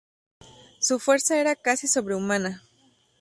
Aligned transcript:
Su 0.79 0.97
fuerza 0.97 1.39
era 1.39 1.55
casi 1.55 1.87
sobrehumana. 1.87 2.63